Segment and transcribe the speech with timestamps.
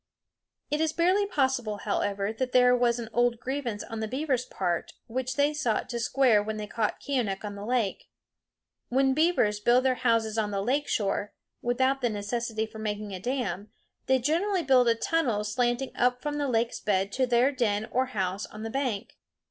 [0.71, 4.93] It is barely possible, however, that there was an old grievance on the beavers' part,
[5.05, 8.09] which they sought to square when they caught Keeonekh on the lake.
[8.89, 13.19] When beavers build their houses on the lake shore, without the necessity for making a
[13.19, 13.69] dam,
[14.07, 18.07] they generally build a tunnel slanting up from the lake's bed to their den or
[18.07, 19.19] house on the bank.